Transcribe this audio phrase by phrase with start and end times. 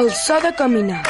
[0.00, 1.02] El so de caminar.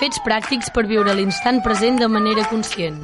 [0.00, 2.96] Fets pràctics per viure l'instant present de manera conscient.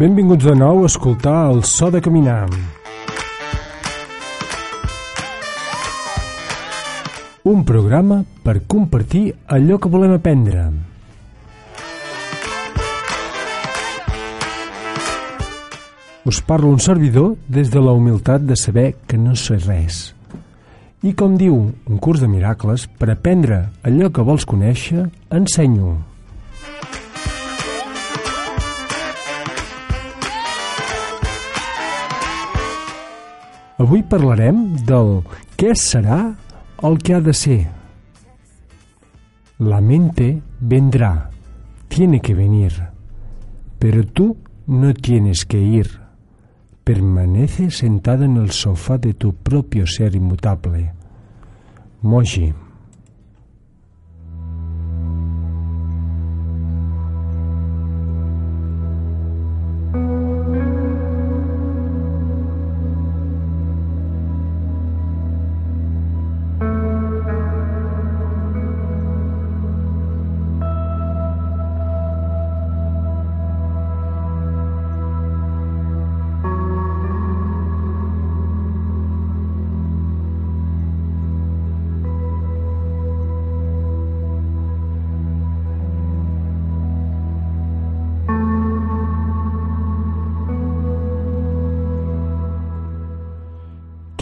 [0.00, 2.46] Benvinguts de nou a escoltar el so de caminar.
[7.52, 9.26] Un programa per compartir
[9.58, 10.91] allò que volem aprendre.
[16.24, 20.12] Us parla un servidor des de la humilitat de saber que no sé res.
[21.02, 25.96] I com diu un curs de miracles, per aprendre allò que vols conèixer, ensenyo.
[33.82, 35.24] Avui parlarem del
[35.58, 36.20] què serà
[36.86, 37.64] el que ha de ser.
[39.58, 41.32] La mente vendrá,
[41.88, 42.78] tiene que venir,
[43.80, 44.36] pero tú
[44.68, 46.01] no tienes que ir.
[46.84, 50.92] Permanece sentado en el sofá de tu propio ser inmutable.
[52.00, 52.52] Moji.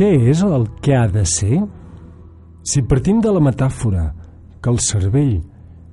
[0.01, 1.59] Què és el que ha de ser?
[2.65, 4.07] Si partim de la metàfora
[4.65, 5.35] que el cervell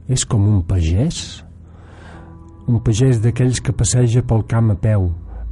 [0.07, 1.17] és com un pagès,
[2.71, 5.09] un pagès d'aquells que passeja pel camp a peu,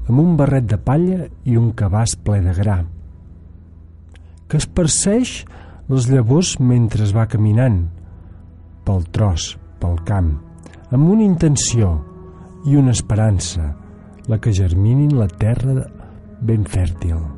[0.08, 2.80] amb un barret de palla i un cabàs ple de gra,
[4.48, 5.42] que es perceix
[5.92, 7.82] les llavors mentre es va caminant,
[8.88, 10.38] pel tros, pel camp,
[10.96, 11.98] amb una intenció
[12.64, 13.74] i una esperança,
[14.32, 15.82] la que germinin la terra
[16.40, 17.35] ben fèrtil.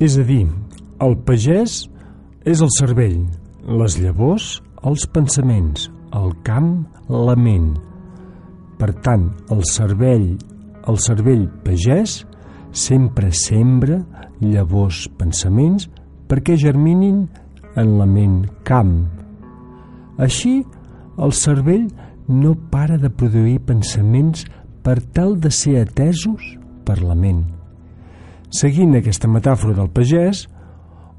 [0.00, 0.46] És a dir,
[1.04, 1.82] el pagès
[2.48, 3.18] és el cervell,
[3.68, 4.46] les llavors,
[4.88, 7.74] els pensaments, el camp, la ment.
[8.80, 10.30] Per tant, el cervell,
[10.88, 12.22] el cervell pagès
[12.72, 14.00] sempre sembra
[14.40, 15.90] llavors, pensaments,
[16.32, 17.26] perquè germinin
[17.76, 19.02] en la ment camp.
[20.16, 20.62] Així,
[21.20, 21.90] el cervell
[22.24, 24.48] no para de produir pensaments
[24.80, 26.54] per tal de ser atesos
[26.88, 27.59] per la ment.
[28.50, 30.44] Seguint aquesta metàfora del pagès,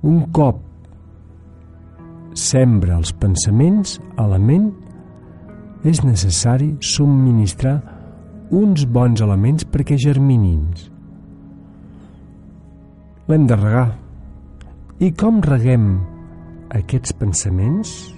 [0.04, 0.60] un cop
[2.36, 4.72] sembra els pensaments a la ment,
[5.88, 7.80] és necessari subministrar
[8.52, 10.68] uns bons elements perquè germinin.
[13.32, 13.90] L'hem de regar.
[15.02, 15.94] I com reguem
[16.78, 18.12] aquests pensaments?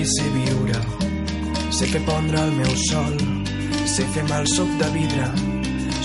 [0.00, 0.78] Sé viure,
[1.76, 3.18] sé fer pondre el meu sol,
[3.84, 5.26] sé fer mal soc de vidre,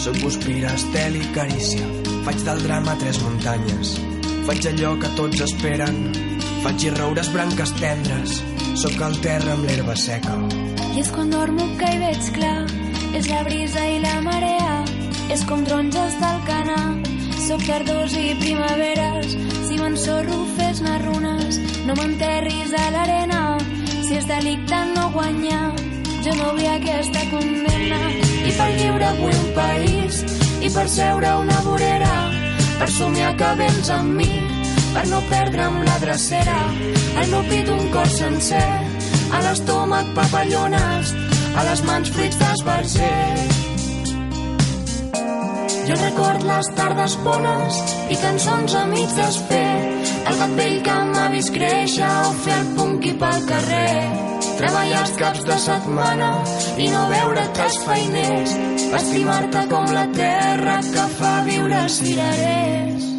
[0.04, 1.88] soc guspira, estel i carícia.
[2.26, 3.94] Faig del drama tres muntanyes,
[4.50, 6.02] faig allò que tots esperen,
[6.66, 8.36] faig i roures branques tendres,
[8.84, 10.36] sóc el terra amb l'herba seca.
[10.92, 12.68] I és quan dormo que hi veig clar,
[13.16, 14.76] és la brisa i la marea,
[15.32, 16.82] és com taronges del canà,
[17.48, 19.40] soc tardors i primaveres,
[19.70, 23.45] si m'ensorro fes-ne runes, no m'enterris a l'arena,
[24.06, 25.74] si és delicte no guanyar,
[26.22, 28.00] jo no vull aquesta condemna.
[28.46, 30.20] I per lliure vull un país,
[30.62, 32.12] i per seure una vorera,
[32.78, 34.30] per somiar que vens amb mi,
[34.94, 36.60] per no perdre'm la drecera,
[37.18, 38.70] al meu pit un cor sencer,
[39.34, 41.16] a l'estómac papallones,
[41.56, 43.50] a les mans fruits d'esbarger.
[45.86, 49.95] Jo record les tardes bones i cançons a mig desfer,
[50.34, 53.98] el vell que m'ha vist créixer o fer el punqui pel carrer.
[54.60, 56.30] Treballar els caps de setmana
[56.82, 58.56] i no veure tres feiners,
[59.02, 63.15] estimar-te com la terra que fa viure cirerers.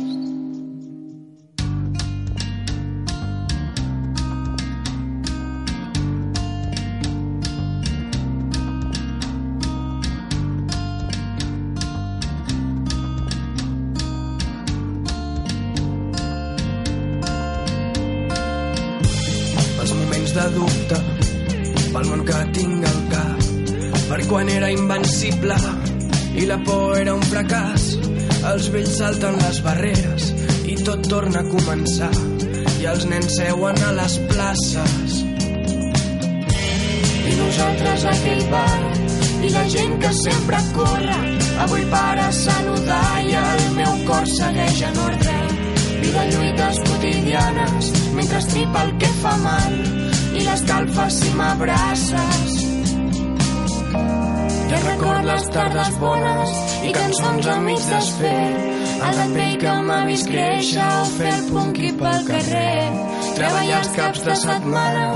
[25.17, 25.57] Invencible
[26.37, 27.85] i la por era un fracàs.
[28.51, 30.27] Els vells salten les barreres
[30.69, 32.13] i tot torna a començar.
[32.83, 35.15] I els nens seuen a les places.
[37.31, 38.83] I nosaltres aquell bar
[39.47, 41.19] i la gent que sempre corre
[41.65, 45.37] avui para saludar i el meu cor segueix en ordre
[46.03, 49.81] vida lluites quotidianes mentre estripa el que fa mal
[50.37, 52.56] i l'escalfes si m'abraces
[54.77, 58.41] ja record les tardes bones i cançons amb mig desfer
[59.07, 62.89] el vell que m'ha vist créixer o fer punqui pel carrer.
[63.39, 65.07] treballar els caps de setmana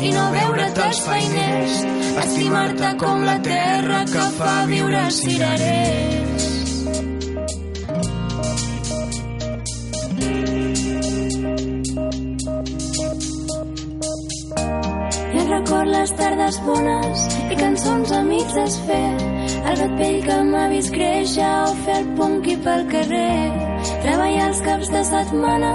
[0.00, 1.82] i no veure't els feiners.
[2.24, 6.59] estimar-te com la terra que fa viure cirerers
[16.00, 19.08] les tardes bones i cançons amics desfer.
[19.70, 23.50] El gat vell que m'ha vist créixer o fer el punqui pel carrer.
[24.04, 25.72] Treballar els caps de setmana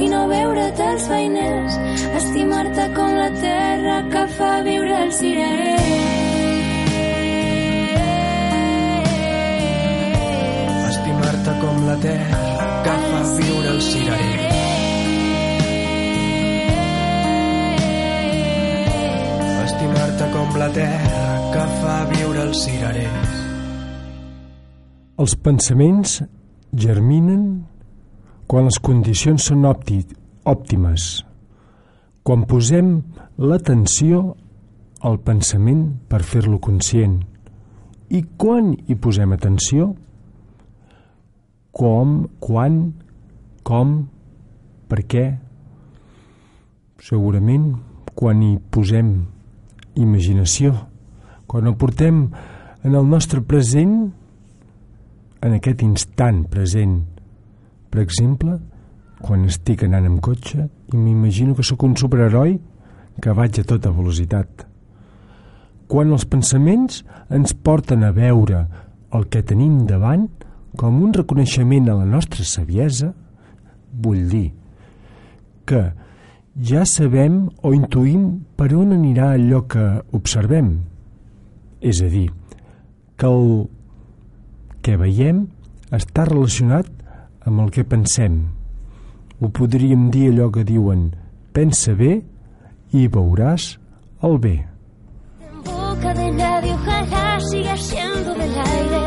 [0.00, 1.76] i no veure't els feiners.
[2.22, 5.76] Estimar-te com la terra que fa viure el cirerer.
[10.94, 12.42] Estimar-te com la terra
[12.88, 14.35] que fa viure el cirerer.
[19.96, 23.36] Estimar-te com la terra que fa viure els cirerers.
[25.16, 26.18] Els pensaments
[26.76, 27.44] germinen
[28.46, 30.02] quan les condicions són òpti
[30.46, 31.24] òptimes,
[32.22, 32.90] quan posem
[33.38, 34.34] l'atenció
[35.00, 37.22] al pensament per fer-lo conscient.
[38.12, 39.94] I quan hi posem atenció?
[41.72, 42.76] Com, quan,
[43.64, 43.96] com,
[44.88, 45.24] per què?
[47.02, 47.72] Segurament
[48.16, 49.10] quan hi posem
[49.96, 50.74] imaginació,
[51.46, 52.26] quan el portem
[52.84, 54.12] en el nostre present,
[55.42, 57.00] en aquest instant present.
[57.90, 58.58] Per exemple,
[59.22, 62.56] quan estic anant amb cotxe i m'imagino que sóc un superheroi
[63.22, 64.66] que vaig a tota velocitat.
[65.86, 68.66] Quan els pensaments ens porten a veure
[69.14, 70.26] el que tenim davant
[70.76, 73.12] com un reconeixement a la nostra saviesa,
[73.96, 74.50] vull dir
[75.66, 75.86] que
[76.56, 79.84] ja sabem o intuïm per on anirà allò que
[80.16, 80.72] observem.
[81.80, 82.30] És a dir,
[83.16, 83.66] que el
[84.82, 85.46] que veiem
[85.92, 86.88] està relacionat
[87.46, 88.40] amb el que pensem.
[89.40, 91.10] Ho podríem dir allò que diuen
[91.52, 92.22] pensa bé
[92.96, 93.76] i veuràs
[94.24, 94.56] el bé.
[95.44, 99.02] En boca de nadie ojalá siga siendo del aire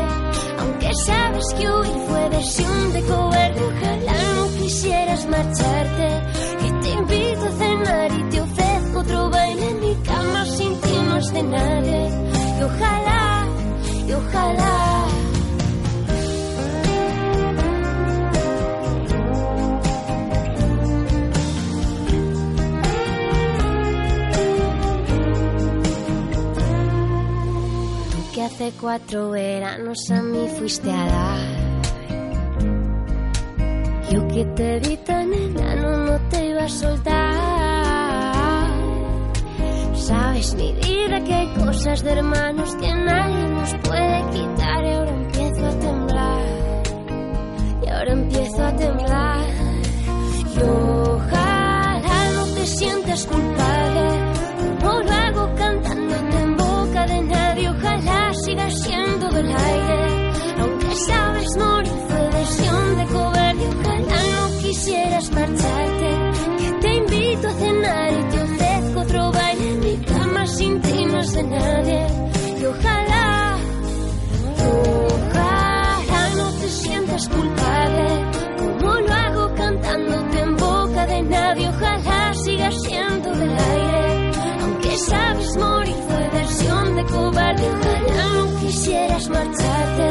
[0.60, 6.49] Aunque sabes que huir fue versión de cobarde Ojalá no quisieras marcharte
[7.90, 12.08] Y te ofrezco otro baile En mi cama sin ti no es de nadie.
[12.58, 13.46] Y ojalá,
[14.06, 15.06] y ojalá.
[28.12, 31.60] Tú que hace cuatro veranos a mí fuiste a dar.
[34.10, 37.39] Yo que te vi tan enano no te iba a soltar
[40.10, 44.84] Sabes mi vida que hay cosas de hermanos que nadie nos puede quitar.
[44.84, 46.46] Y ahora empiezo a temblar.
[47.80, 49.46] Y ahora empiezo a temblar.
[50.52, 53.89] Y ojalá no te sientas culpable
[71.42, 72.06] de nadie
[72.60, 73.56] Y ojalá,
[75.28, 78.06] ojalá no te sientas culpable
[78.58, 84.30] Como lo hago cantándote en boca de nadie Ojalá sigas siendo del aire
[84.62, 90.09] Aunque sabes morir fue versión de cobarde Ojalá no quisieras marcharte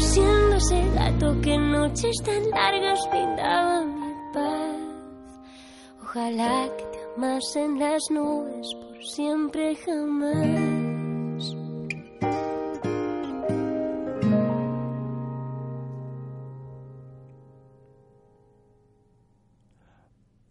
[0.00, 5.40] siendo ese gato que noches tan largas pintaba mi paz.
[6.02, 10.94] Ojalá que te amasen las nubes por siempre jamás.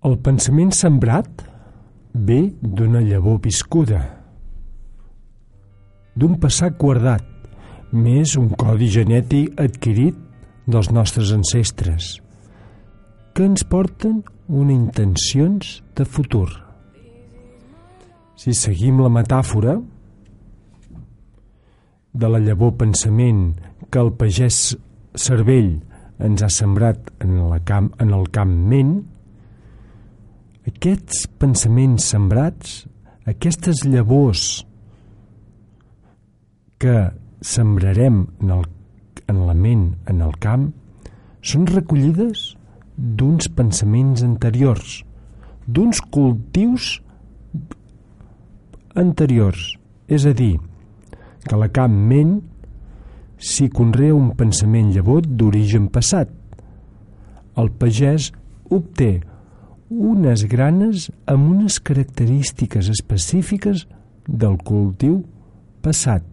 [0.03, 1.45] El pensament sembrat
[2.13, 4.01] ve d'una llavor viscuda,
[6.13, 7.32] d'un passat guardat,
[7.93, 10.17] més un codi genètic adquirit
[10.65, 12.17] dels nostres ancestres,
[13.33, 16.49] que ens porten una intencions de futur.
[18.35, 19.77] Si seguim la metàfora
[22.13, 23.53] de la llavor pensament
[23.89, 24.75] que el pagès
[25.13, 25.75] cervell
[26.23, 28.93] ens ha sembrat en, la camp, en el camp ment,
[30.69, 32.83] aquests pensaments sembrats,
[33.29, 34.63] aquestes llavors
[36.81, 36.95] que
[37.43, 38.65] sembrarem en, el,
[39.27, 40.69] en la ment, en el camp,
[41.43, 42.53] són recollides
[42.95, 45.01] d'uns pensaments anteriors,
[45.67, 46.97] d'uns cultius
[48.95, 49.73] anteriors.
[50.07, 50.55] És a dir,
[51.43, 52.37] que la camp ment
[53.43, 56.31] s'hi conrea un pensament llavor d'origen passat.
[57.59, 58.31] El pagès
[58.71, 59.19] obté
[59.93, 63.85] unes granes amb unes característiques específiques
[64.27, 65.19] del cultiu
[65.83, 66.23] passat,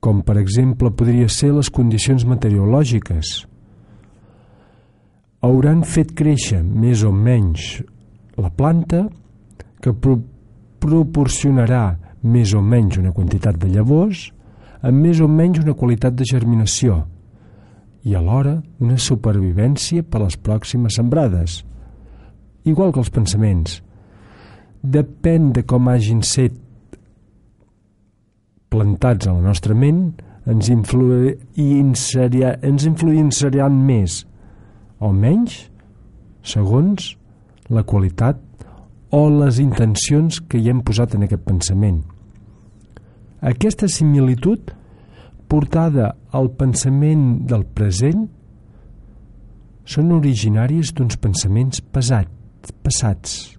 [0.00, 3.30] com per exemple podria ser les condicions meteorològiques.
[5.44, 7.80] Hauran fet créixer més o menys
[8.40, 9.06] la planta
[9.80, 10.18] que pro
[10.80, 11.84] proporcionarà
[12.24, 14.30] més o menys una quantitat de llavors
[14.80, 17.02] amb més o menys una qualitat de germinació
[18.08, 21.60] i alhora una supervivència per a les pròximes sembrades–
[22.64, 23.80] igual que els pensaments.
[24.80, 26.56] Depèn de com hagin set
[28.70, 30.12] plantats a la nostra ment,
[30.48, 34.22] ens, influenciaria, ens influenciaran més
[35.00, 35.66] o menys
[36.46, 37.14] segons
[37.70, 38.40] la qualitat
[39.10, 42.02] o les intencions que hi hem posat en aquest pensament.
[43.40, 44.70] Aquesta similitud
[45.50, 48.28] portada al pensament del present
[49.90, 53.56] són originàries d'uns pensaments pesats passats,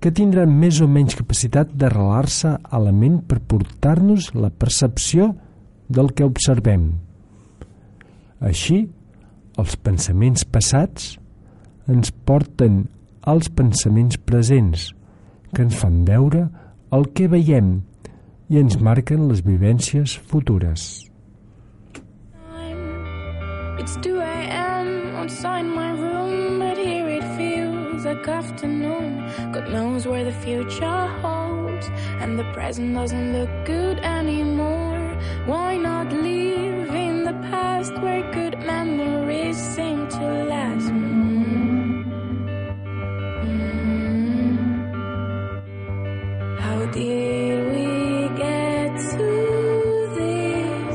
[0.00, 5.32] que tindran més o menys capacitat d'arrelar-se a la ment per portar-nos la percepció
[5.88, 6.90] del que observem.
[8.44, 8.84] Així,
[9.56, 11.14] els pensaments passats
[11.88, 12.84] ens porten
[13.26, 14.90] als pensaments presents,
[15.54, 16.46] que ens fan veure
[16.94, 17.78] el que veiem
[18.52, 21.06] i ens marquen les vivències futures.
[23.78, 25.16] It's 2 a.m.
[25.16, 25.85] outside my
[28.06, 29.18] like afternoon.
[29.52, 31.86] God knows where the future holds,
[32.20, 35.18] and the present doesn't look good anymore.
[35.46, 40.86] Why not live in the past where good memories seem to last?
[40.86, 42.04] Mm.
[43.48, 44.56] Mm.
[46.60, 47.88] How did we
[48.44, 49.28] get to
[50.18, 50.94] this?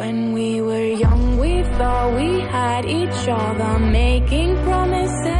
[0.00, 5.37] When we were young, we thought we had each other, making promises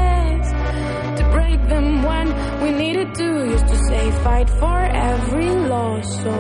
[1.69, 2.27] them when
[2.63, 3.27] we needed to.
[3.51, 4.79] Used to say, fight for
[5.13, 6.35] every loss, so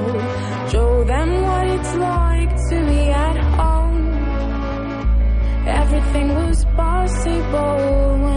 [0.70, 4.06] show them what it's like to be at home.
[5.66, 8.27] Everything was possible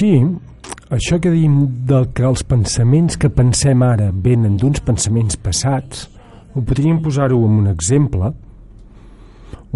[0.00, 0.16] Així,
[0.96, 6.06] això que diem del que els pensaments que pensem ara venen d'uns pensaments passats,
[6.56, 8.30] ho podríem posar-ho en un exemple,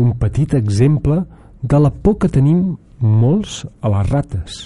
[0.01, 1.19] un petit exemple
[1.61, 2.63] de la por que tenim
[3.05, 4.57] molts a les rates,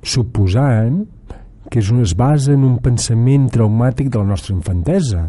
[0.00, 1.02] suposant
[1.68, 5.26] que és un, es basa en un pensament traumàtic de la nostra infantesa,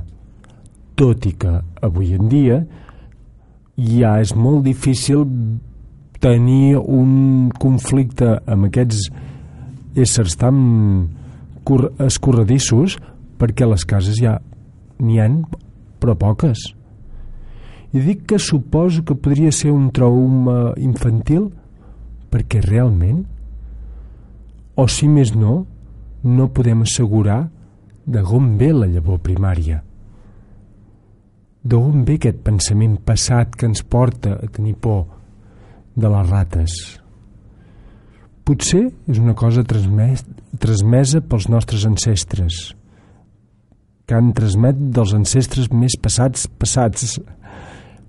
[0.95, 2.63] tot i que avui en dia
[3.75, 5.27] ja és molt difícil
[6.23, 9.07] tenir un conflicte amb aquests
[9.97, 10.57] éssers tan
[12.03, 12.97] escorredissos
[13.37, 14.37] perquè les cases ja
[15.03, 15.41] n'hi han
[16.01, 16.71] però poques.
[17.93, 21.49] I dic que suposo que podria ser un trauma infantil
[22.31, 23.23] perquè realment
[24.77, 25.65] o si més no
[26.23, 27.47] no podem assegurar
[28.05, 29.81] de on ve la llavor primària.
[31.67, 35.16] D'on ve aquest pensament passat que ens porta a tenir por
[35.97, 36.73] de les rates
[38.47, 40.23] potser és una cosa transmès,
[40.61, 42.61] transmesa pels nostres ancestres
[44.07, 47.17] que han transmet dels ancestres més passats passats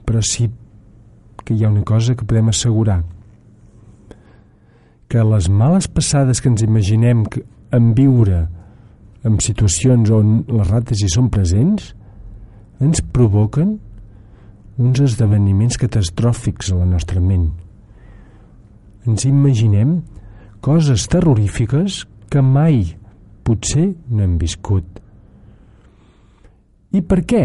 [0.07, 0.46] però sí
[1.44, 3.01] que hi ha una cosa que podem assegurar
[5.09, 7.42] que les males passades que ens imaginem que
[7.74, 8.44] en viure
[9.27, 11.94] en situacions on les rates hi són presents
[12.85, 13.79] ens provoquen
[14.79, 17.48] uns esdeveniments catastròfics a la nostra ment.
[19.07, 20.01] Ens imaginem
[20.61, 22.97] coses terrorífiques que mai
[23.47, 24.85] potser no hem viscut.
[26.93, 27.45] I per què?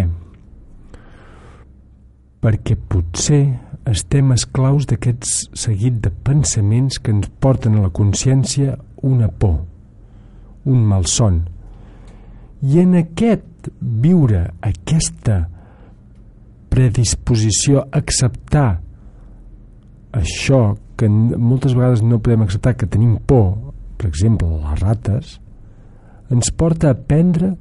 [2.44, 3.44] Perquè potser
[3.92, 9.58] estem esclaus d'aquests seguit de pensaments que ens porten a la consciència una por,
[10.66, 11.42] un malson.
[12.64, 15.42] I en aquest viure aquesta
[16.72, 18.82] predisposició a acceptar
[20.14, 25.38] això que moltes vegades no podem acceptar que tenim por, per exemple, les rates,
[26.32, 27.56] ens porta a aprendre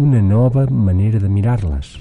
[0.00, 1.98] una nova manera de mirar-les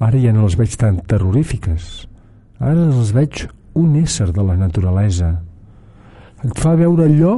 [0.00, 1.86] Ara ja no les veig tan terrorífiques.
[2.56, 3.42] Ara les veig
[3.76, 5.34] un ésser de la naturalesa.
[6.40, 7.34] Et fa veure allò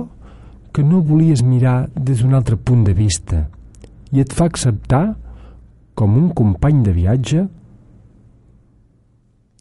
[0.73, 3.49] que no volies mirar des d'un altre punt de vista
[4.15, 5.17] i et fa acceptar
[5.99, 7.43] com un company de viatge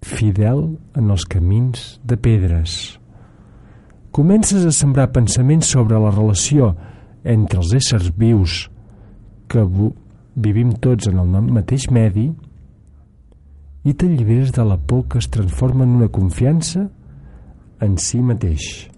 [0.01, 2.97] fidel en els camins de pedres.
[4.11, 6.73] Comences a sembrar pensaments sobre la relació
[7.23, 8.65] entre els éssers vius
[9.51, 9.63] que
[10.35, 12.29] vivim tots en el mateix medi
[13.83, 16.89] i t'alliberes de la por que es transforma en una confiança
[17.81, 18.90] en si mateix.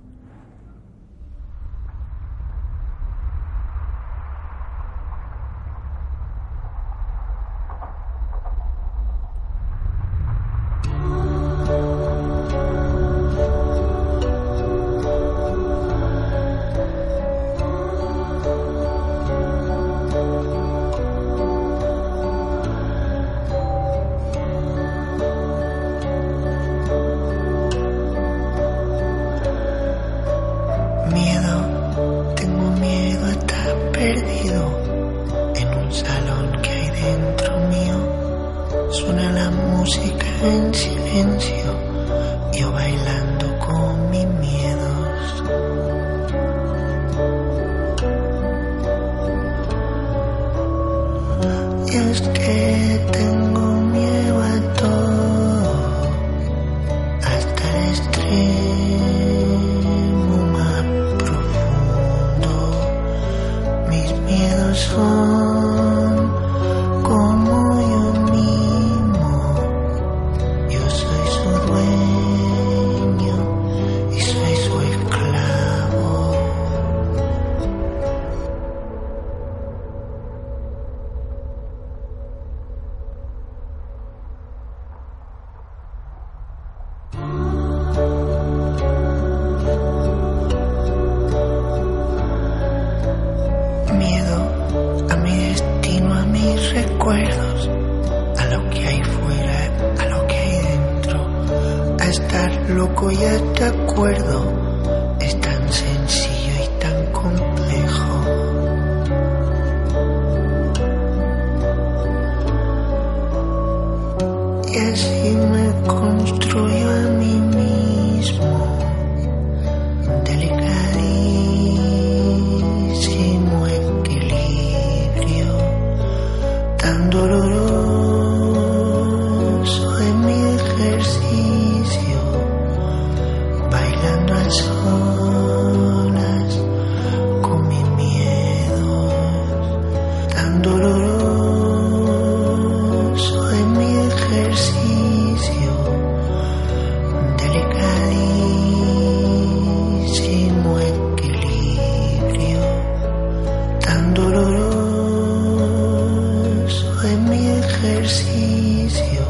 [158.14, 159.26] ejercicio,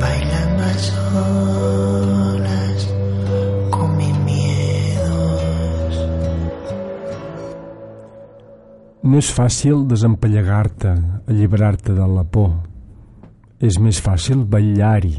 [0.00, 2.94] baila a solas
[3.70, 5.94] con mis miedos.
[9.02, 10.96] No és fàcil desempallegar-te,
[11.30, 12.56] alliberar-te de la por.
[13.60, 15.16] És més fàcil ballar-hi,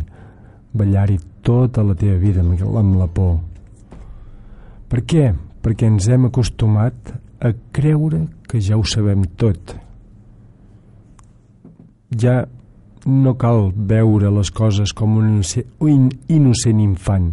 [0.74, 3.40] ballar-hi tota la teva vida amb la por.
[4.90, 5.30] Per què?
[5.60, 9.76] Perquè ens hem acostumat a creure que ja ho sabem tot,
[12.18, 12.46] ja
[13.06, 15.42] no cal veure les coses com un
[16.28, 17.32] innocent infant,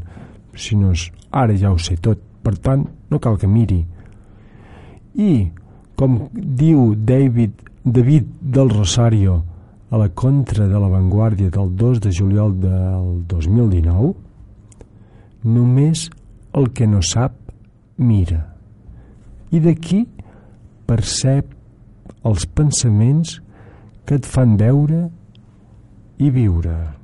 [0.54, 0.92] sinó
[1.30, 3.82] ara ja ho sé tot, per tant, no cal que miri.
[5.16, 5.48] I,
[5.96, 7.52] com diu David,
[7.84, 9.42] David del Rosario
[9.90, 14.12] a la contra de l'avantguàrdia del 2 de juliol del 2019,
[15.46, 16.08] només
[16.56, 17.36] el que no sap
[17.96, 18.42] mira.
[19.54, 20.04] I d'aquí
[20.86, 21.52] percep
[22.26, 23.38] els pensaments
[24.06, 25.08] que et fan veure
[26.18, 26.95] i viure.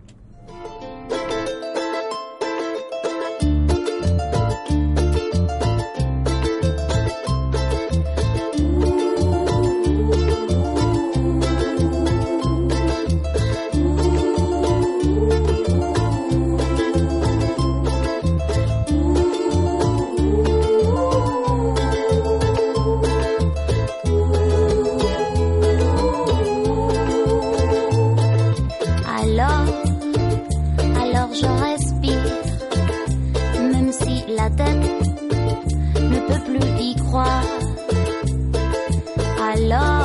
[39.62, 40.02] love.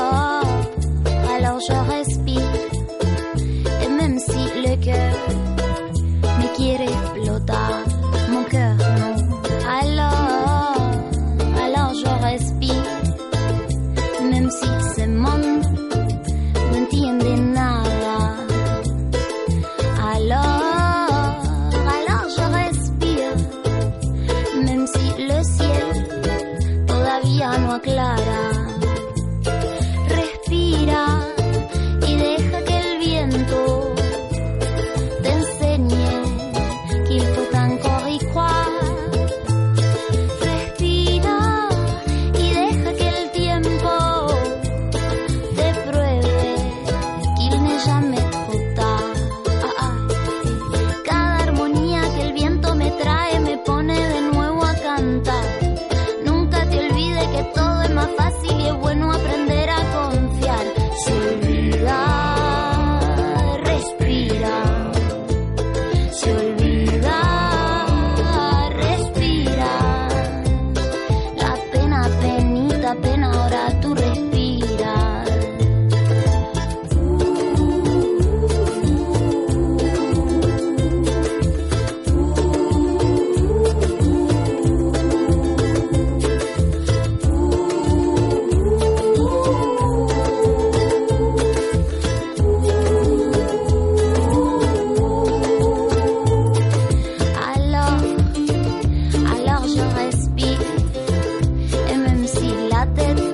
[102.97, 103.26] del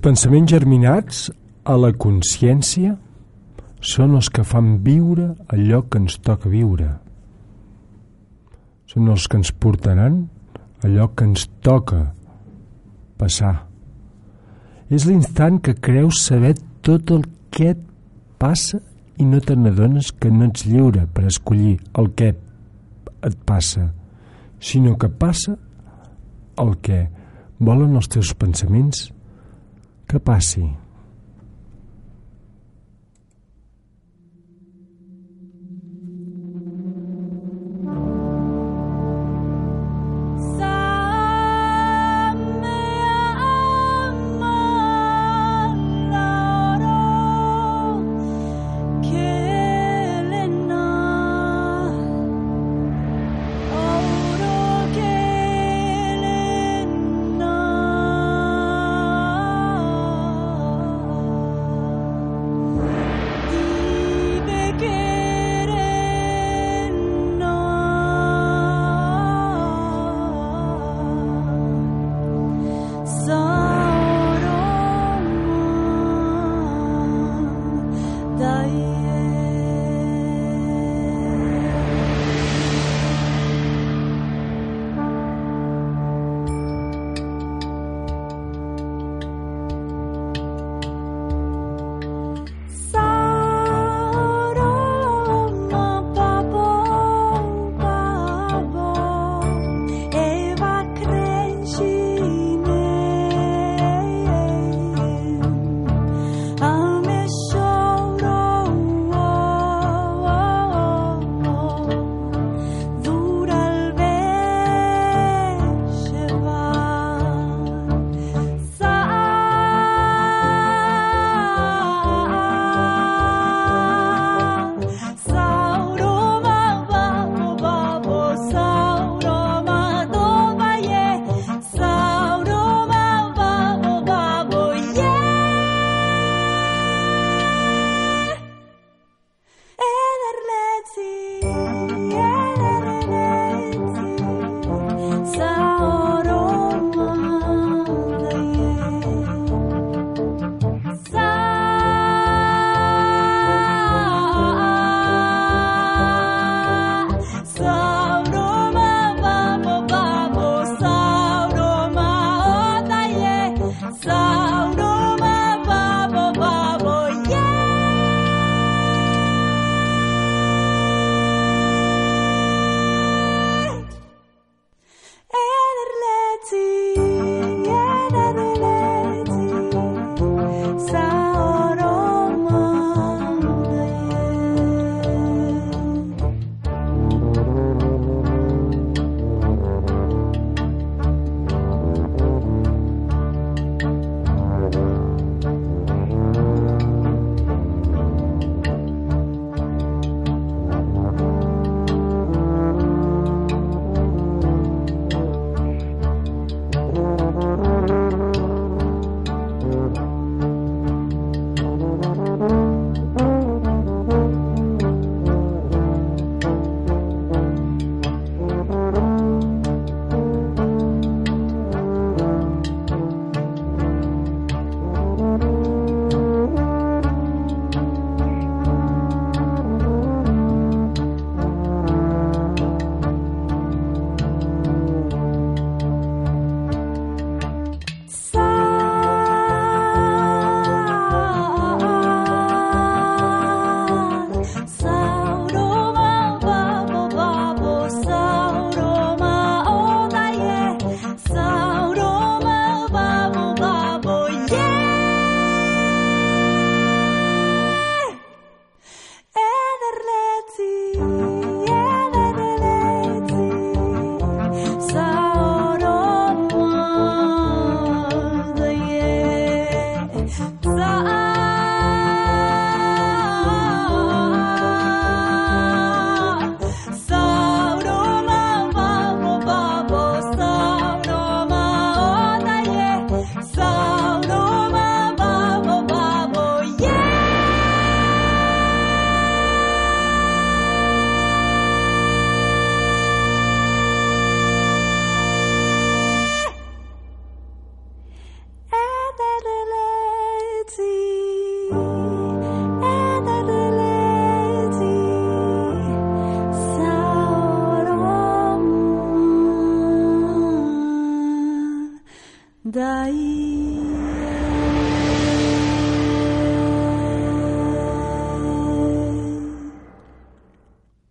[0.00, 1.26] Pensaments germinats
[1.68, 2.94] a la consciència
[3.84, 6.86] són els que fan viure allò que ens toca viure.
[8.88, 10.22] Són els que ens portaran
[10.88, 12.00] allò que ens toca
[13.20, 13.66] passar.
[14.88, 17.84] És l'instant que creus saber tot el que et
[18.40, 18.80] passa
[19.20, 22.32] i no te n'adones que no ets lliure per escollir el que
[23.20, 23.90] et passa,
[24.64, 25.58] sinó que passa
[26.56, 27.04] el que
[27.60, 29.10] volen els teus pensaments
[30.10, 30.89] que passi.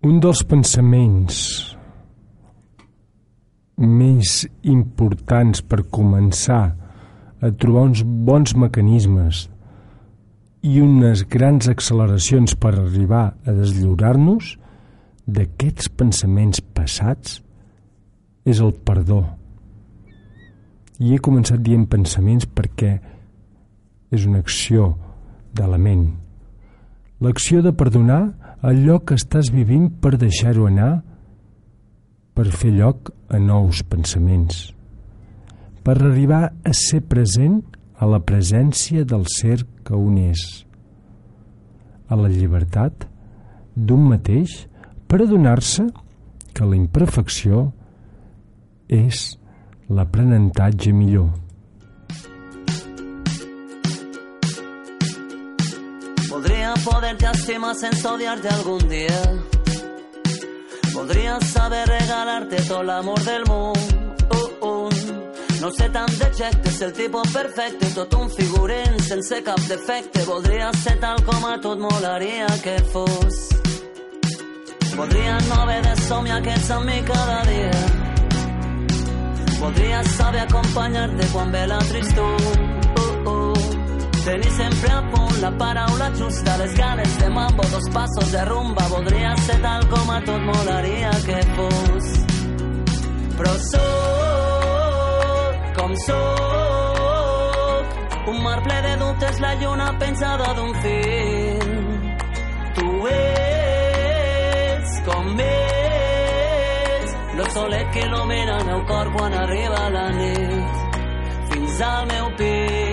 [0.10, 1.36] Un dels pensaments
[3.78, 4.32] més
[4.72, 6.62] importants per començar
[7.45, 9.43] a trobar uns bons mecanismes
[10.65, 14.56] i unes grans acceleracions per arribar a deslliurar-nos
[15.30, 17.38] d'aquests pensaments passats
[18.50, 19.22] és el perdó.
[20.98, 22.95] I he començat dient pensaments perquè
[24.10, 24.95] és una acció
[25.54, 26.08] de la ment.
[27.22, 28.24] L'acció de perdonar
[28.62, 31.02] allò que estàs vivint per deixar-ho anar,
[32.36, 34.69] per fer lloc a nous pensaments,
[35.84, 37.62] per arribar a ser present
[38.00, 40.43] a la presència del ser que un és,
[42.08, 43.06] a la llibertat
[43.76, 44.65] d'un mateix
[45.08, 45.88] per adonar-se
[46.56, 47.69] que la imperfecció
[48.89, 49.38] és
[49.89, 51.30] l'aprenentatge millor.
[57.10, 59.22] Poderte estimar sense odiarte algún día.
[60.93, 63.80] Podría saber regalarte todo el amor del mundo.
[64.62, 64.89] Uh, uh.
[65.60, 70.24] No sé tant dejectes, el tipus perfecte, tot un figurent sense cap defecte.
[70.26, 73.39] Voldria ser tal com a tu et molaria que fos.
[74.95, 77.80] Podria no haver de somiar que ets amb mi cada dia.
[79.58, 82.38] Podria saber acompanyar-te quan ve la tristor.
[83.00, 83.50] Uh, uh.
[84.29, 88.87] A la paraula justa, les ganes de mambo, dos passos de rumba.
[88.90, 92.06] Voldria ser tal com a tot molaria que fos.
[93.37, 95.00] Però sóc
[95.77, 97.85] com sóc,
[98.27, 101.69] un mar ple de dubtes, la lluna pensada d'un fil.
[102.75, 110.69] Tu ets com ets, lo solet que il·lumina el meu cor quan arriba la nit.
[111.50, 112.88] Fins al meu pit,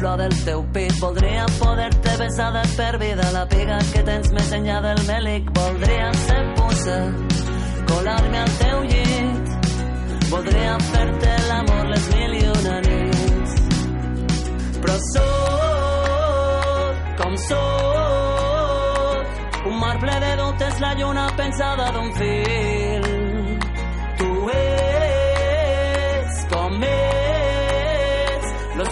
[0.00, 0.92] flor del teu pit.
[1.00, 5.50] Voldria poder-te besar de per vida la piga que tens més enllà del melic.
[5.58, 6.98] Voldria ser puça,
[7.90, 9.44] colar-me al teu llit.
[10.30, 13.52] Voldria fer-te l'amor les mil i una nits.
[14.80, 19.24] Però sóc com sóc,
[19.68, 22.79] un mar ple de dubtes, la lluna pensada d'un fil.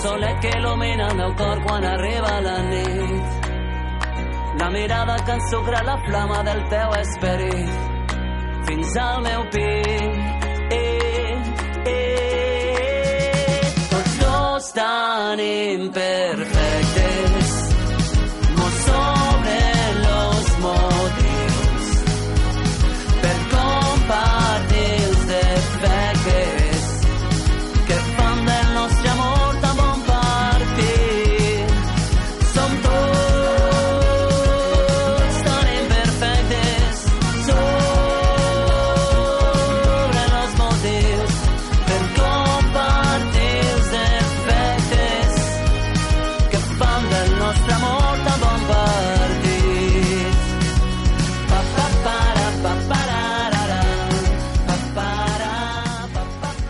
[0.02, 3.24] Solet que el meu cor quan arriba la nit.
[4.60, 7.70] La mirada que ensucra la flama del teu esperit
[8.66, 10.14] fins al meu pit.
[10.78, 11.36] Eh,
[11.86, 12.88] eh,
[13.90, 16.07] tots dos tan imperfectes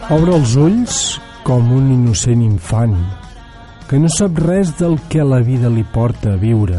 [0.09, 0.98] Obre els ulls
[1.44, 2.94] com un innocent infant
[3.90, 6.78] que no sap res del que la vida li porta a viure.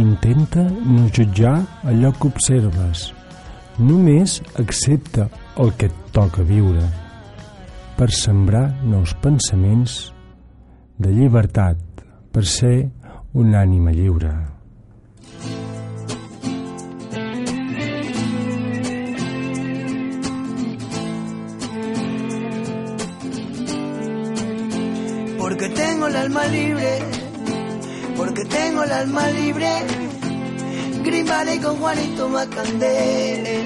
[0.00, 3.02] Intenta no jutjar allò que observes.
[3.76, 5.26] Només accepta
[5.60, 6.86] el que et toca viure
[7.98, 9.98] per sembrar nous pensaments
[10.96, 11.76] de llibertat,
[12.32, 12.88] per ser
[13.36, 14.59] una ànima lliure.
[26.00, 26.98] Tengo el alma libre,
[28.16, 29.70] porque tengo el alma libre.
[31.04, 33.64] Grimaldi con Juanito Macandé.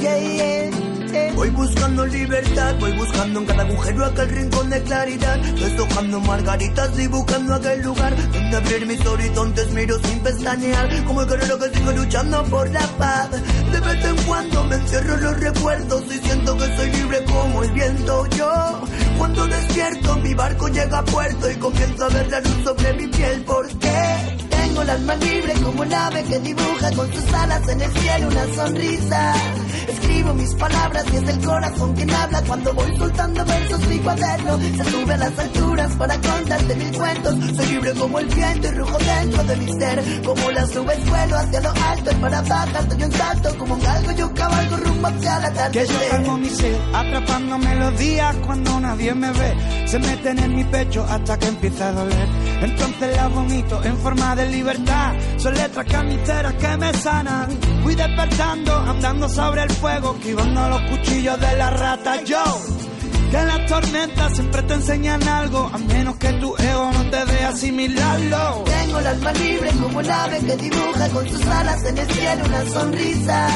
[0.00, 1.32] Yeah, yeah.
[1.36, 5.38] Voy buscando libertad, voy buscando en cada agujero aquel rincón de claridad.
[5.38, 11.04] Deshojando margaritas y buscando aquel lugar donde abrir mis horizontes, miro sin pestañear.
[11.04, 13.30] Como el guerrero que sigue luchando por la paz.
[13.30, 17.72] De vez en cuando me encierro los recuerdos y siento que soy libre como el
[17.72, 18.26] viento.
[18.36, 18.80] Yo,
[19.18, 23.06] cuando despierto, mi barco llega a puerto y comienzo a ver la luz sobre mi
[23.08, 23.44] piel.
[23.44, 24.38] ¿Por qué?
[24.50, 28.28] Tengo el alma libre como un ave que dibuja con sus alas en el cielo
[28.28, 29.34] una sonrisa.
[29.88, 34.58] Escribo mis palabras y es el corazón quien habla cuando voy soltando versos mi cuaderno.
[34.58, 37.34] Se sube a las alturas para contarte mil cuentos.
[37.56, 40.22] Soy libre como el viento y rujo dentro de mi ser.
[40.24, 43.58] Como las nubes vuelo hacia lo alto para bajar doy un salto.
[43.58, 45.80] Como un galgo yo cabalgo rumbo hacia la tarde.
[45.80, 49.86] Que yo calmo mi ser, atrapando melodías cuando nadie me ve.
[49.86, 52.28] Se meten en mi pecho hasta que empieza a doler.
[52.60, 55.14] Entonces las vomito en forma de libertad.
[55.38, 57.48] Son letras camiseras que me sanan.
[57.82, 62.22] Fui despertando, andando sobre el fuego, esquivando los cuchillos de la rata.
[62.24, 62.42] Yo,
[63.30, 67.44] que las tormentas siempre te enseñan algo, a menos que tu ego no te dé
[67.44, 68.64] asimilarlo.
[68.64, 72.44] Tengo el alma libre como el ave que dibuja con sus alas en el cielo
[72.46, 73.48] una sonrisa.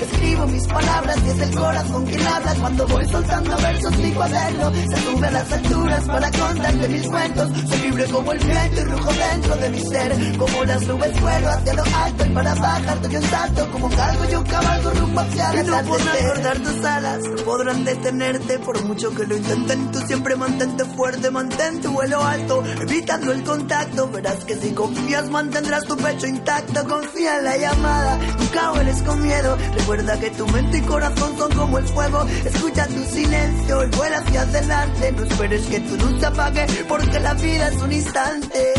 [0.00, 4.72] Escribo mis palabras y es el corazón quien habla cuando voy soltando versos mi cuaderno.
[4.74, 7.50] Se sube a las alturas para contarte mis cuentos.
[7.68, 10.36] Soy libre como el viento y rujo dentro de mi ser.
[10.36, 13.70] Como las nubes vuelo hacia lo alto y para bajar doy un salto.
[13.70, 17.44] Como un galgo yo cabalgo rumbo hacia la Y no podrán cortar tus alas, no
[17.44, 19.90] podrán detenerte por mucho que lo intenten.
[19.92, 24.10] Tú siempre mantente fuerte, mantén tu vuelo alto, evitando el contacto.
[24.10, 26.84] Verás que si confías mantendrás tu pecho intacto.
[26.88, 29.56] Confía en la llamada, nunca hueles con miedo.
[29.76, 32.26] Recuerda que tu mente y corazón son como el fuego.
[32.44, 35.12] Escucha tu silencio y vuela hacia adelante.
[35.12, 38.74] No esperes que tu luz se apague, porque la vida es un instante.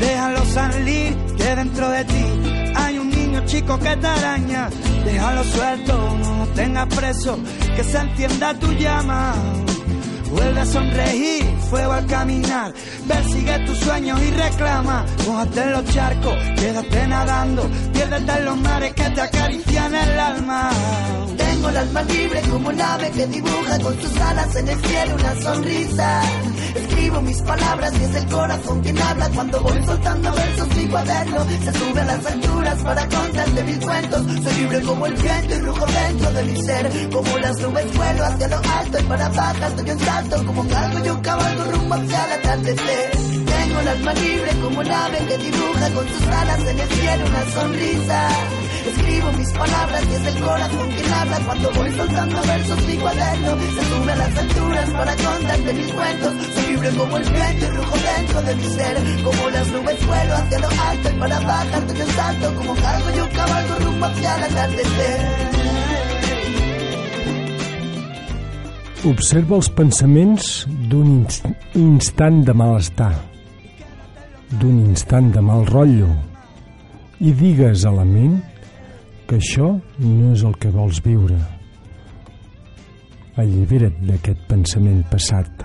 [0.00, 4.68] Déjalo salir, que dentro de ti hay un niño chico que te araña.
[5.04, 7.38] Déjalo suelto, no lo tengas preso,
[7.76, 9.34] que se entienda tu llama.
[10.32, 12.72] Vuelve a sonreír, fuego al caminar.
[13.06, 15.04] Persigue tus sueños y reclama.
[15.26, 17.70] Mójate en los charcos, quédate nadando.
[17.92, 20.70] Piérdete en los mares que te acarician el alma.
[21.36, 24.78] Tengo el alma libre como un ave que dibuja con sus alas en el
[25.14, 26.22] una sonrisa.
[26.74, 31.44] Escribo mis palabras y es el corazón quien habla cuando voy soltando versos mi cuaderno.
[31.64, 34.22] Se sube a las alturas para contarte mil cuentos.
[34.42, 37.10] Soy libre como el viento y rujo dentro de mi ser.
[37.10, 40.46] Como las nubes vuelo hacia lo alto y para bajar doy un salto.
[40.46, 43.10] Como un galgo yo cabalgo rumbo hacia el atardecer.
[43.12, 47.26] Tengo el alma libre como un ave que dibuja con sus alas en el cielo
[47.26, 48.28] una sonrisa.
[48.86, 53.50] Escribo mis palabras y es el corazón quien habla cuando voy soltando versos mi cuaderno.
[53.58, 56.34] Se sube a las alturas para contarte mis cuentos.
[56.54, 58.96] Soy libre como el viento y rujo dentro de mi ser.
[59.22, 62.54] Como las nubes vuelo hacia lo alto y para bajar doy un salto.
[62.56, 65.62] Como cargo yo cabalgo rumbo hacia el atardecer.
[69.02, 70.48] Observa els pensaments
[70.86, 73.10] d'un inst instant de malestar,
[74.60, 76.06] d'un instant de mal rotllo,
[77.18, 78.38] i digues a la ment
[79.32, 79.66] que això
[79.96, 81.38] no és el que vols viure.
[83.40, 85.62] Allibera't d'aquest pensament passat.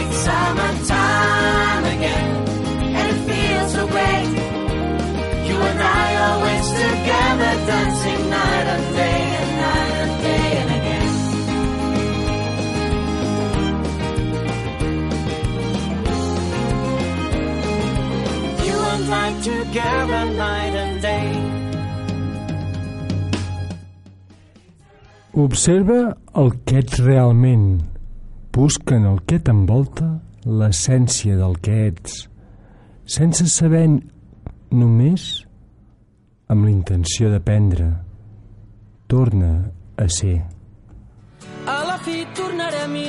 [0.00, 2.30] It's summertime again,
[2.96, 4.30] and it feels so great.
[5.48, 11.10] You and I always together, dancing night and day, and night and day, and again.
[18.66, 21.61] You and I together, night and day.
[25.32, 27.80] Observa el que ets realment.
[28.52, 32.18] Busca en el que t'envolta l'essència del que ets,
[33.08, 33.86] sense saber
[34.68, 35.24] només
[36.52, 37.88] amb la intenció d'aprendre.
[39.08, 40.36] Torna a ser.
[41.64, 43.08] A la fi tornaré a mi,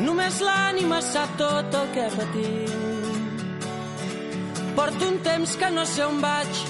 [0.00, 3.14] només l'ànima sap tot el que patim.
[4.80, 6.66] Porto un temps que no sé on vaig,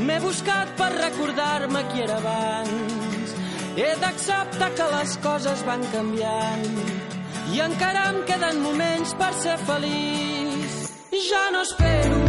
[0.00, 2.93] m'he buscat per recordar-me qui era abans.
[3.76, 6.66] He d'acceptar que les coses van canviant
[7.54, 10.76] i encara em queden moments per ser feliç.
[11.24, 12.20] Ja no espero,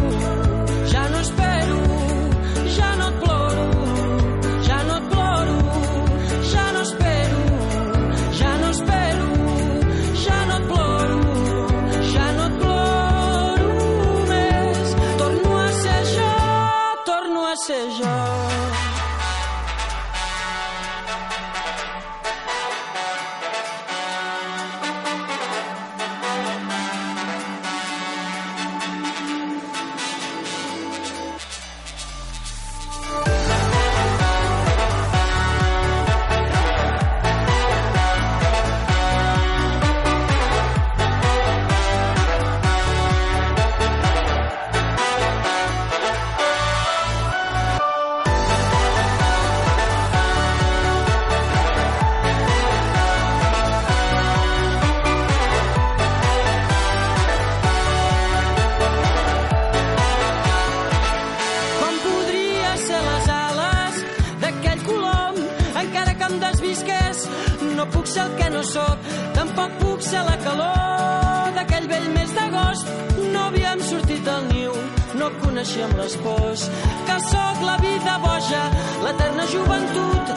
[75.55, 76.69] no coneixíem les pors
[77.07, 78.63] que sóc la vida boja
[79.05, 80.31] l'eterna joventut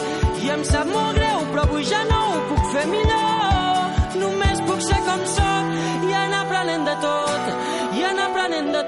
[0.44, 3.96] i em sap molt greu però avui ja no ho puc fer millor.
[4.22, 8.82] Només puc ser com sóc i anar aprenent de tot i anar aprenent de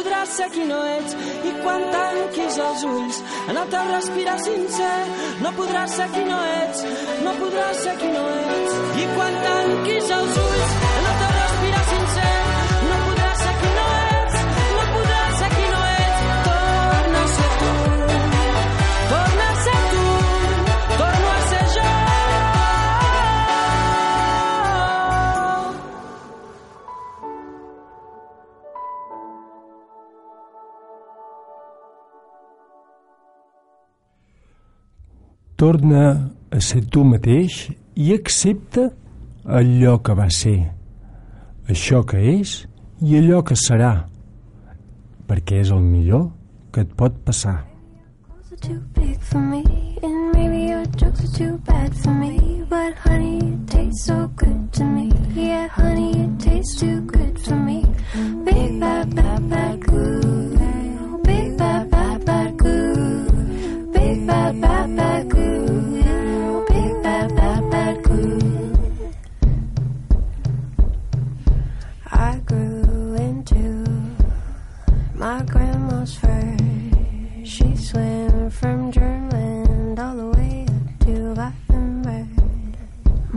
[0.00, 1.16] podràs ser qui no ets.
[1.48, 3.18] I quan tanquis els ulls
[3.52, 4.94] en el teu respirar sincer,
[5.44, 6.86] no podràs ser qui no ets,
[7.26, 8.78] no podràs ser qui no ets.
[9.02, 10.49] I quan tanquis els ulls
[35.60, 37.66] Torna a ser tu mateix
[38.00, 38.86] i accepta
[39.44, 40.56] allò que va ser,
[41.68, 42.54] això que és
[43.04, 43.90] i allò que serà,
[45.28, 46.30] perquè és el millor
[46.72, 47.58] que et pot passar.
[48.60, 49.62] too big for me,
[50.02, 52.62] and maybe your jokes are too bad for me.
[52.68, 55.12] But honey, you taste so good to me.
[55.34, 57.84] Yeah, honey, you taste too good for me.
[58.44, 60.56] Big bad bad bad glue,
[61.24, 63.24] big bad bad bad glue,
[63.92, 65.09] big bad bad bad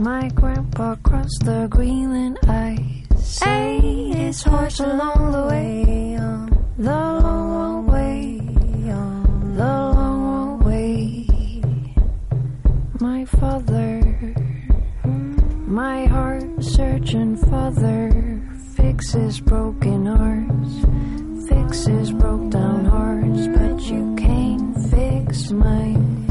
[0.06, 3.40] across the Greenland ice.
[3.42, 6.46] Ate his horse along the way, on
[6.76, 8.40] the long, long way,
[8.90, 11.26] on the long, long way.
[13.00, 14.00] My father,
[15.66, 18.40] my heart searching father,
[18.76, 26.23] fixes broken hearts, fixes broke down hearts, but you can't fix mine.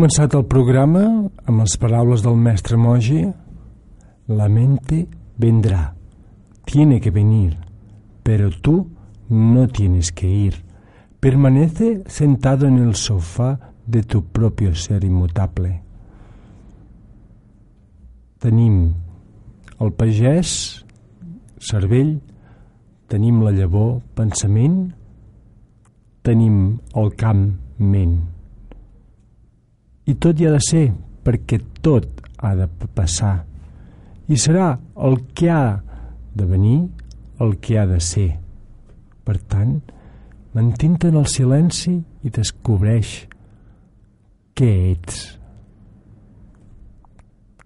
[0.00, 1.00] Començat el programa
[1.44, 3.18] amb les paraules del mestre Moji.
[4.32, 5.02] La mente
[5.36, 5.92] vendrá,
[6.64, 7.58] tiene que venir,
[8.22, 8.88] pero tú
[9.28, 10.64] no tienes que ir.
[11.20, 15.82] Permanece sentado en el sofá de tu propio ser inmutable.
[18.40, 18.94] Tenim
[19.84, 20.80] el pagès,
[21.60, 22.22] cervell,
[23.06, 24.94] tenim la llavor, pensament,
[26.24, 28.29] tenim el camp, ment.
[30.10, 30.88] I tot hi ha de ser,
[31.22, 33.44] perquè tot ha de passar.
[34.30, 34.72] I serà
[35.06, 35.82] el que ha
[36.34, 36.78] de venir
[37.40, 38.30] el que ha de ser.
[39.24, 39.76] Per tant,
[40.56, 41.94] mantint-te en el silenci
[42.26, 43.12] i descobreix
[44.58, 45.20] què ets.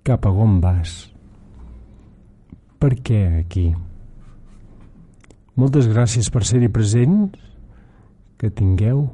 [0.04, 0.92] Cap a on vas.
[2.76, 3.70] Per què aquí?
[5.56, 7.40] Moltes gràcies per ser-hi presents.
[8.36, 9.06] Que tingueu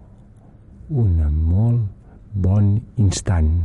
[0.91, 2.00] un molt
[2.33, 3.65] bon instant.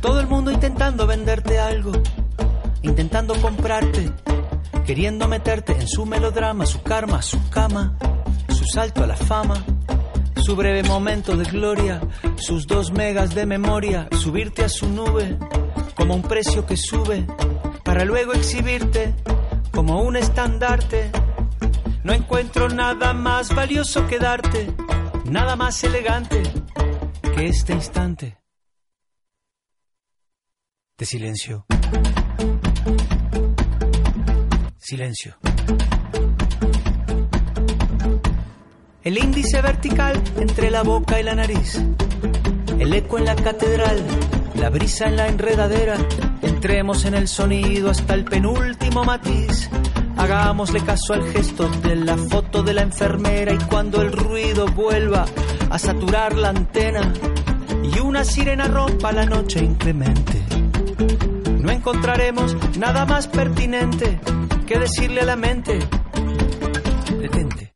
[0.00, 1.92] Todo el mundo intentando venderte algo,
[2.82, 4.12] intentando comprarte,
[4.84, 7.96] queriendo meterte en su melodrama, su karma, su cama,
[8.48, 9.64] su salto a la fama,
[10.44, 12.00] su breve momento de gloria,
[12.36, 15.36] sus dos megas de memoria, subirte a su nube
[15.96, 17.26] como un precio que sube,
[17.82, 19.14] para luego exhibirte
[19.76, 21.12] como un estandarte.
[22.02, 24.72] No encuentro nada más valioso que darte,
[25.26, 26.42] nada más elegante
[27.34, 28.38] que este instante
[30.96, 31.66] de silencio.
[34.78, 35.36] Silencio.
[39.02, 41.78] El índice vertical entre la boca y la nariz.
[42.78, 44.02] El eco en la catedral
[44.58, 45.96] la brisa en la enredadera,
[46.46, 49.68] entremos en el sonido hasta el penúltimo matiz.
[50.16, 55.26] Hagámosle caso al gesto de la foto de la enfermera y cuando el ruido vuelva
[55.70, 57.12] a saturar la antena
[57.82, 60.42] y una sirena rompa la noche inclemente,
[61.60, 64.18] no encontraremos nada más pertinente
[64.66, 65.78] que decirle a la mente,
[67.20, 67.74] detente.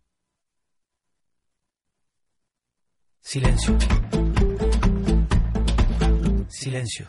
[3.20, 3.76] Silencio.
[6.48, 7.06] Silencio.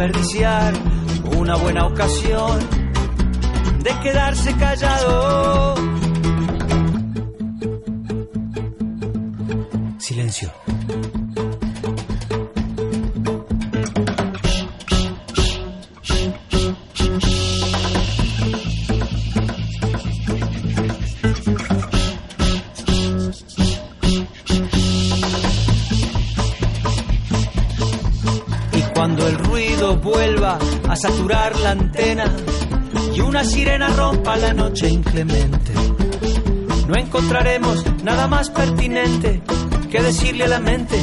[0.00, 0.72] Desperdiciar
[1.36, 2.58] una buena ocasión
[3.82, 5.79] de quedarse callado.
[34.20, 35.72] Rompa la noche inclemente,
[36.86, 39.40] no encontraremos nada más pertinente
[39.90, 40.96] que decirle a la mente,